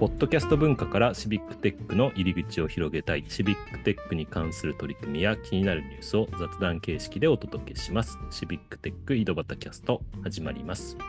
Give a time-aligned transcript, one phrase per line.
[0.00, 8.16] ポッドキャスト文化からシビックテックの入り口を広げたい、シビックテックに関する取り組みや気になるニュースを雑談形式でお届けします。
[8.30, 10.96] シビックテック井戸端キャスト始まります。
[10.96, 11.02] は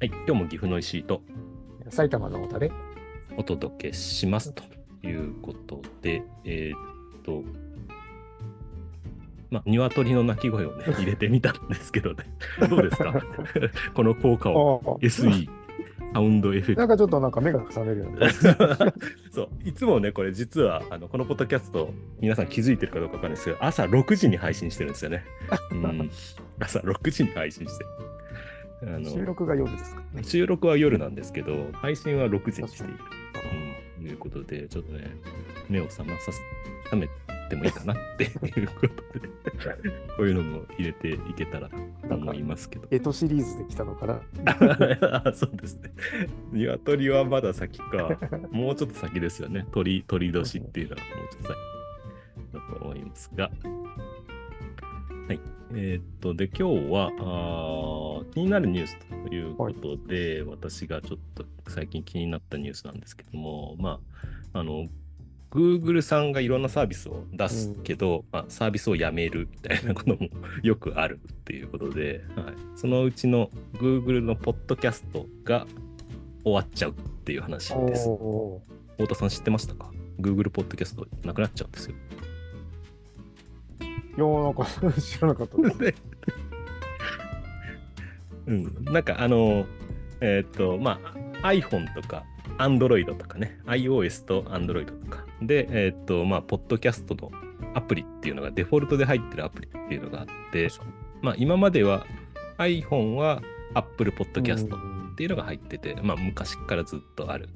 [0.00, 1.20] い、今日も岐阜の石井と
[1.90, 2.72] 埼玉の小田で。
[3.36, 4.64] お届けしますと
[5.06, 7.44] いうことで、えーっと、
[9.54, 12.24] まあ、鶏の鳴き声をね、 入れてみたんですけどね、
[12.68, 13.14] どうですか？
[13.94, 14.98] この効果を。
[15.00, 15.48] あ SE、
[16.12, 18.28] サウンドエフェクトなんかちょっとなんか目が覚めるよね。
[19.30, 19.48] そう。
[19.64, 25.24] いつもねこれ実はあのこのポッドキャスト皆さん気づいてるかどうかわかんないですけど朝6時に配信してるんですよね、
[25.72, 26.10] うん、
[26.60, 27.84] 朝6時に配信して。
[28.86, 29.08] るあの。
[29.10, 30.02] 収録が夜ですか？
[30.14, 30.22] ね。
[30.24, 32.94] 収録は夜なんですけど配信は6時にしている。
[32.98, 33.04] と、
[34.00, 35.16] うん、いうことでちょっとね
[35.68, 36.40] 目を覚まさせ
[36.84, 37.12] 覚めて
[37.56, 38.28] もいいかなってい
[38.64, 39.28] うことで
[40.16, 41.76] こういうのも入れていけたらと
[42.14, 44.20] 思いますけどエトシリーズで来たのかな？
[45.24, 45.92] あそうですね。
[46.52, 48.18] 鶏はまだ先か。
[48.50, 49.66] もうちょっと先ですよね。
[49.72, 51.56] 鳥、鳥年っていうのはもうちょっと先
[52.72, 53.50] だと思いますが。
[55.28, 55.40] はい。
[55.76, 58.96] えーっと、で、今日はあー気になるニュース
[59.28, 64.00] ということで、私がちょっと最近気になったニュースなんですけども、ま
[64.52, 64.86] あ、あの、
[65.54, 70.28] Google さんがいろんなサービスを出すけど、まあ、サービスをやめるみたいなことも
[70.62, 75.66] よくあるっていうことで、はい、そのうちの Google のポッドキャストが
[76.42, 78.08] 終わっちゃうっていう話です。
[78.08, 78.60] お
[78.98, 81.94] 太田さん知ってましたか ?Google ポッドキャストなくなっちゃうんですよ。
[83.80, 83.84] ー
[84.16, 84.66] いや、なんか
[85.00, 86.02] 知らなかったです。
[88.46, 89.66] うん、なんかあの、
[90.20, 91.00] えーっと、ま
[91.42, 92.24] あ、iPhone とか
[92.58, 95.24] Android とかね、iOS と Android とか。
[95.42, 97.30] で、えーっと、まあ、ポッドキャストの
[97.74, 100.68] アプリっていうのがデフォルトで入ってるアプリっていうのがあって、
[101.22, 102.06] まあ、今までは
[102.58, 103.42] iPhone は
[103.74, 104.66] Apple Podcast
[105.12, 107.48] っていうのが入ってて、まあ、昔からずっとある。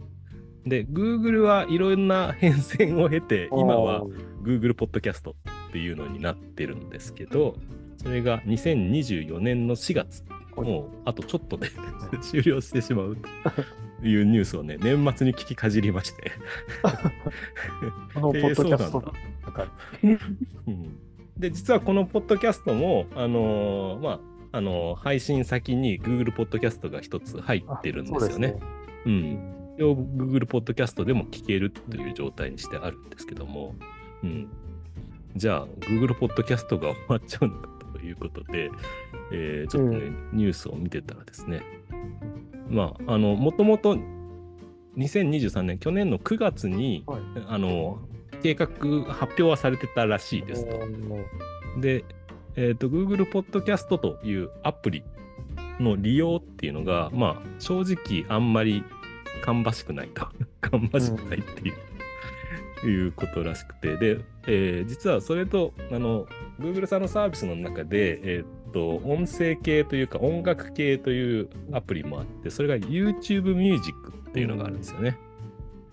[0.66, 4.02] で、Google はいろんな変遷を経て、今は
[4.42, 5.34] Google Podcast っ
[5.72, 7.56] ていうのになってるんですけど、
[7.98, 10.24] それが2024年の4月、
[10.56, 11.68] もうあとちょっとで
[12.20, 13.16] 終了してしまう。
[13.16, 13.22] と
[14.02, 16.32] いうニュースをね、年末に聞きかじりまして、
[18.14, 19.12] このポッドキャストえーそうなんだ
[19.44, 19.72] なんか
[20.66, 20.98] うん。
[21.36, 24.10] で、実はこのポッドキャストも、あのーま
[24.52, 28.58] あ、あのー配信先に Google ポッドキャストが一つ入ってるんですよね。
[29.06, 29.08] う。
[29.08, 29.54] うん。
[29.76, 33.76] 一応 Google ポッドキャストでも聞けるという状態にしてあるんですけども、
[34.22, 34.48] うん。
[35.36, 38.70] じゃあ、Google ポッドキャストが終わっちゃうのかということで、
[39.32, 41.62] えーちょっとね、うニュースを見てたらですね、
[42.68, 43.96] まあ、あの、もともと
[44.96, 47.98] 2023年、去年の9月に、はいあの、
[48.42, 51.80] 計画発表はされてたらしいですと。
[51.80, 52.04] で、
[52.56, 55.04] えっ、と、Google ポッドキャストというアプリ
[55.80, 58.84] の利用っていうのが、まあ、正直あんまり
[59.42, 60.26] 芳しくないと。
[60.60, 61.72] 芳しくないってい
[62.84, 63.96] う、いうことらしくて。
[63.96, 66.26] で、えー実はそれと、あの、
[66.60, 75.18] Google さんのサービスの中で、えっ、と、音声系というか音楽系というアプリもあって、それが YouTube Music っていうのがあるんですよね。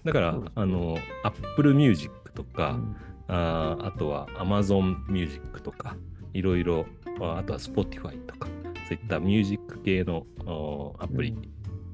[0.04, 2.96] だからあの、Apple Music とうか、ん
[3.28, 5.96] あーあとは Amazon Music とか、
[6.34, 6.86] いろいろ、
[7.22, 8.48] ああとは Spotify とか、
[8.88, 11.36] そういったミュージック系のおアプリ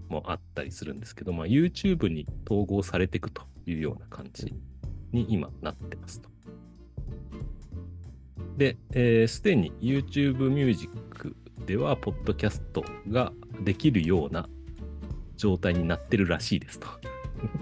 [0.10, 4.54] もあったりするんですけど、まあ、YouTube に統合されていくというような感じ
[5.12, 6.31] に今なってますと。
[8.58, 11.36] で、えーすでに YouTube Music
[11.66, 13.32] では、ポッドキャストが
[13.62, 14.50] できるような
[15.38, 16.88] 状態になってるらしいですと。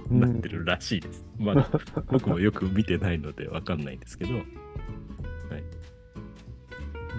[0.10, 1.26] うんなってるらしいです。
[1.38, 1.70] まだ
[2.12, 4.34] 僕もよく見てないのでわかんないんですけど。
[4.34, 4.44] はい、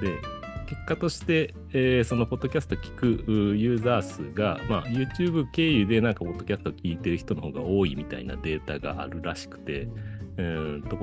[0.02, 0.18] で、
[0.66, 9.88] 結果として、えーそのポッドキャスト聞くうユーザー数が、まあ、YouTube 経由でなんかポッドキャスト聞いてる人の方が多いみたいなデータがあるらしくて、
[10.36, 10.96] うーんと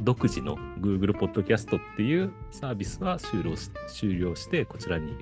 [0.00, 5.14] 独自の Google ポッドキャストっていうサービスは終了し終了して、こちらに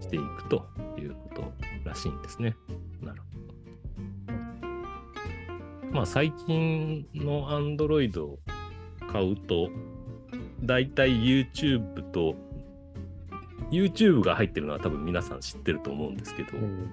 [0.00, 0.66] していくと
[0.98, 1.52] いうこと
[1.84, 2.56] らしいんですね。
[3.00, 3.28] なるほ
[5.90, 5.90] ど。
[5.92, 8.38] まあ最近の Android を
[9.10, 9.70] 買うと、
[10.62, 12.34] だいたい YouTube と
[13.70, 16.90] YouTube が入ってるのは多分皆さん知ってると思うんですけど、うん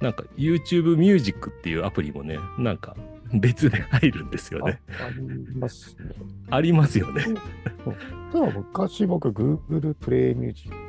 [0.00, 2.94] なんか YouTube Music っていうアプリもね、なんか
[3.34, 4.80] 別で入るんですよね。
[5.00, 6.14] あありますね。
[6.50, 7.24] ありますよね。
[8.32, 10.88] ただ昔僕 Google プレイミュージック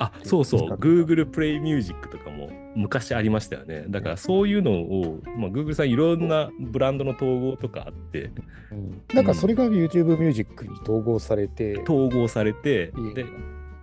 [0.00, 0.84] あ、そうそう、使った。
[0.84, 3.84] Google Play Music とかも昔ありましたよね。
[3.88, 8.30] だからそういうのを、まあ、Google さんいろんなブランドの統合とかあって、
[8.70, 9.02] うん。
[9.12, 13.26] なんかそれが YouTube ミュージックに統合されて、統合されて、で、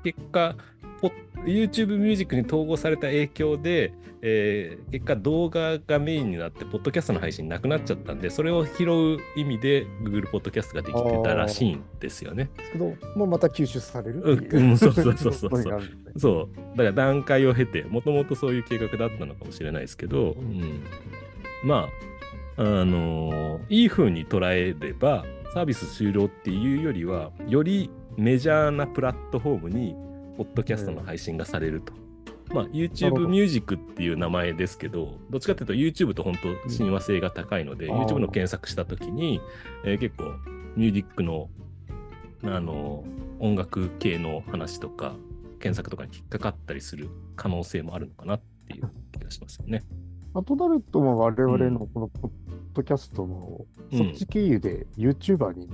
[0.03, 0.55] 結果、
[1.01, 1.11] ポ
[1.45, 12.49] YouTube ミュージックに統合された影響で、えー結果動画がメインになって、ポッドキャストの配信なくなっちゃったんで、それを拾う意味で Google ポッドキャストができてたらしいんですよね。
[12.71, 15.65] けど、もうまた吸収されるううんうんそうそうそうそうね
[16.17, 16.77] そう。
[16.77, 20.83] だから段階を経て、もともとそういう計画だったのかもしれないですけど、うん、
[21.63, 21.89] ま
[22.57, 29.95] あ、あのーいい風に捉えれば、サービス終了っていうよりは、よりメジャーなプラットフォームに、
[30.37, 31.93] ポッドキャストの配信がされると。
[32.53, 39.41] まあ、なる YouTube ほどミュージックっていう名前ですけど、どっちかっていうと YouTube と本当親和性が高いので、あー YouTube の検索したときに、
[39.83, 40.25] えー結構
[40.75, 41.49] ミュージックの、
[42.43, 45.13] あのー音楽系の話とか、
[45.59, 49.83] 検索とかに引っかかったりする可能性もあるのかなっていう気がしますよね。
[50.33, 52.31] あとなると、まあ我々のこのポッ
[52.73, 55.69] ドキャストの、うんそっち経由で YouTuber に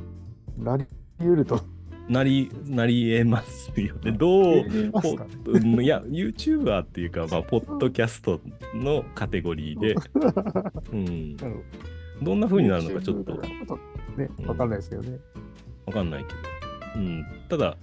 [0.57, 0.85] なり
[1.19, 1.61] 得ると。
[2.09, 4.11] なり、なり得ますよね。
[4.11, 8.41] どう、いや、YouTuber っていうか、まあ、ポッドキャスト
[8.75, 9.95] のカテゴリーで、
[10.91, 11.47] うん、ど
[12.21, 13.33] どんな風になるのかちょっと。
[14.17, 15.19] ね、わかんないですけどね。
[15.85, 16.39] わかんないけど、
[16.97, 17.77] うん、ただ、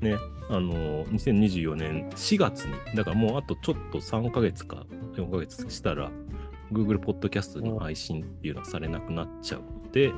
[0.00, 0.16] ね、
[0.48, 6.10] あの、2024年4月に、だからもうあとちょっと3ヶ月か4ヶ月したら、
[6.72, 10.12] Google ポッドキャストの配信っていうのはされなくなっちゃうので、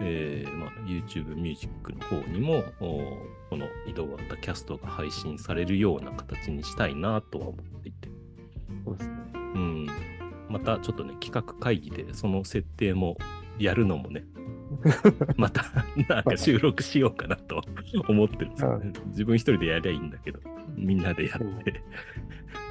[0.00, 3.18] えーまあ、YouTube ミュージックの方にも、お
[3.50, 8.08] この移動型キャストが配信されるような形にしたいなとは思っていて、
[8.84, 9.16] そうですね。
[9.34, 9.88] うん、
[10.48, 13.16] またちょっとね、企画会議でその設定も
[13.58, 14.24] やるのもね、
[15.36, 15.64] また
[16.08, 17.62] なんか収録しようかなと
[18.08, 18.92] 思ってるんですよね。
[19.06, 20.40] 自分一人でやりゃいいんだけど、
[20.74, 21.82] みんなでやって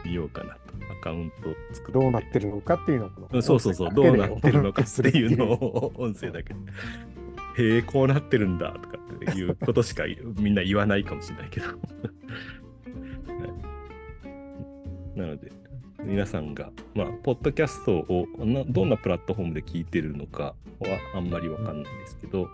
[0.05, 0.59] みようかなと。
[0.91, 1.99] アカウント作って。
[1.99, 6.59] どうなってるのかっていうのをそうそうそう、どうなってるのかっていうのを音声だけで。
[7.57, 10.03] へえ、こうなってるんだとかっていうことしか
[10.37, 11.67] みんな言わないかもしれないけど。
[11.67, 11.75] はい
[15.15, 15.51] なので、
[16.03, 20.55] 皆さんが、まあ、ポッドキャストをなどんなプラットフォームで聞いてるのかは
[21.15, 22.49] あんまりわかんないですけど、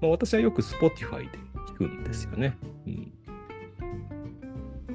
[0.00, 2.58] まあ、私はよく Spotify で聞くんですよね。
[2.86, 3.12] うん、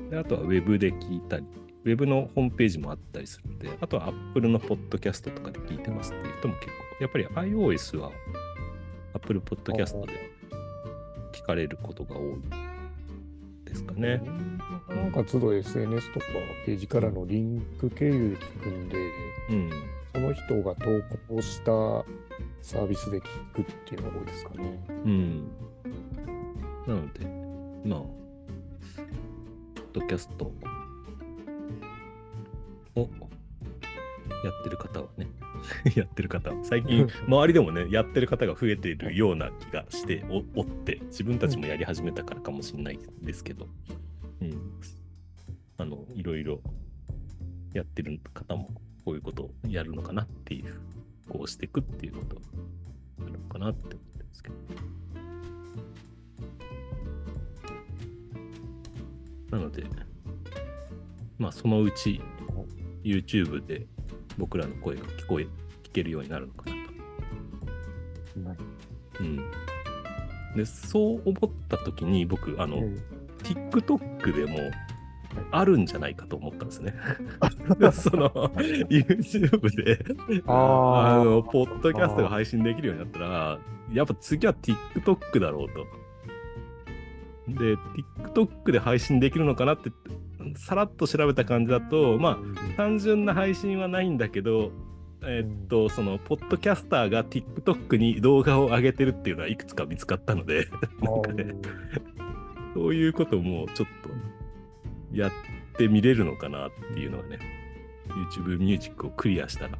[0.09, 1.45] であとは Web で聞いたり、
[1.87, 8.11] ウェブのホームページもあったりするので、あとは Apple のポッドキャストとかで聞いてますっていう人も結構、やっぱり iOS は
[9.13, 10.13] Apple ポッドキャストで
[11.31, 12.35] 聞かれることが多い
[13.63, 14.21] ですかね。
[14.89, 16.25] なんか都度 SNS とか
[16.65, 18.97] ページからのリンク経由で聞くんで、
[19.51, 19.71] うん。
[20.11, 20.85] その人が投
[21.29, 21.71] 稿した
[22.61, 23.23] サービスで聞
[23.55, 24.83] くっていうのが多いですかね。
[25.05, 25.47] うん。
[26.85, 27.25] なので、
[27.85, 28.07] まあ、ポ
[29.83, 30.51] ッドキャスト
[33.01, 33.09] を
[34.43, 35.27] やってる方はね、
[35.95, 43.67] やってる方は、最近、 周りでもね、やってる方が増えているような気がしておおって、自分たちもやり始めたからかもしれないですけど、
[44.41, 44.71] うん。
[45.77, 46.61] あの、いろいろ
[47.73, 48.69] やってる方も、
[49.05, 50.73] こういうことをやるのかなっていう、
[51.29, 52.41] こうしていくっていうことは
[53.21, 54.55] あるのかなって思ってるんですけど。
[59.49, 59.85] なので、
[61.37, 62.21] まあ、そのうち
[63.07, 63.87] YouTube で
[64.37, 65.47] 僕らの声が聞こえ、
[65.83, 66.69] 聞けるようになるのか
[68.35, 68.63] なと。
[69.19, 69.37] うん。
[70.55, 72.87] で、そう思った時に僕、あの、ほど
[73.43, 74.59] TikTok でも
[75.51, 76.93] あるんじゃないかと思ったんですね。
[77.91, 78.29] その
[78.89, 80.03] YouTube で
[80.47, 83.59] あの、ポッドキャストが配信できるようになったら、
[83.93, 85.85] やっぱ次は TikTok だろうと。
[87.47, 87.75] で、
[88.33, 89.91] TikTok で配信できるのかなって、
[90.55, 94.71] さらっと調べた感じだと、まあ、単純な配信はないんだけど、
[95.23, 100.67] えーっと、その、ポッドキャスターが TikTok に動画を上げてるっていうのはいくつか見つかったので、
[101.01, 101.55] なんかね、
[102.73, 105.31] そういうこともちょっとやっ
[105.77, 107.39] てみれるのかなっていうのはね、
[108.07, 109.79] YouTube ミュージックをクリアしたら。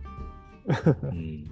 [1.03, 1.50] うん、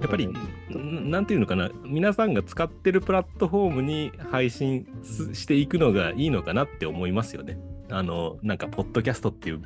[0.00, 7.58] やっぱり、んなんていうのかな、皆さんが使ってるプラットフォームに配信すしていくのがいいのかなって思いますよね。
[7.90, 9.62] あの、なんか、ポッドキャストっていう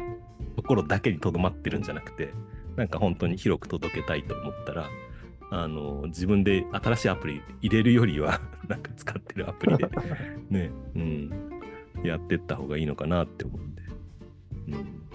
[0.57, 2.31] ところだけにとどまってるんじゃなくて、
[2.77, 4.91] なんか本当に広く届けたいと思ったら、
[5.51, 9.89] あの、自分で新しいアプリ入れるよりは、 なんか使ってるアプリで、
[10.51, 11.31] ね、うん、
[12.03, 13.83] やってった方がいいのかなって思うんで。
[14.69, 15.06] うん。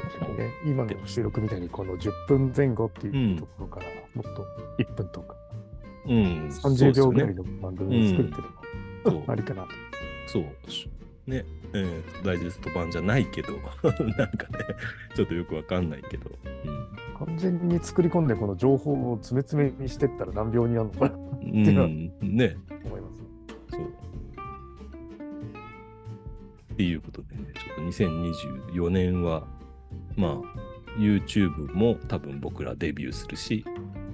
[0.00, 4.46] とね、今の収録みたいにこの10分前後っていうところから、もっと
[4.78, 5.34] 1分とか
[6.06, 6.48] うん。
[6.48, 8.44] 30秒ぐらいの番組を作るってい
[9.04, 9.68] うのもありかなと。
[10.26, 10.42] そう。
[11.26, 14.28] ね、えー、ダイジェスト版じゃないけど、 なんかね、
[15.14, 16.30] ちょっとよくわかんないけど。
[16.64, 16.68] う
[17.24, 17.26] ん。
[17.26, 23.22] 完全に作り込んでこの情報を詰め詰めにしてったら何秒になるのかなとうん、いうのはね、思います。
[23.70, 23.82] そう。
[26.72, 29.46] っていうことでね、ちょっと2024年は、
[30.16, 33.64] まあ、YouTube も多分僕らデビューするし、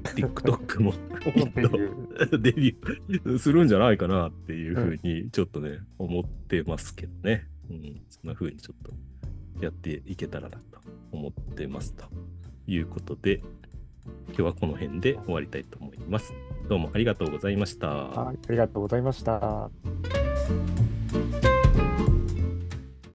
[0.02, 7.46] TikTok もきっとデビューするんじゃないかなっていうふうにちょっとね、思ってますけどね。
[7.70, 8.92] うん、そんなふうにちょっと
[9.64, 10.80] やっていけたらなと
[11.12, 12.04] 思ってますと
[12.66, 13.42] いうことで、
[14.28, 16.32] 今日はこの辺で終わりたいと思います。
[16.68, 17.88] どうもありがとうございました。
[17.88, 19.70] はい、ありがとうございました。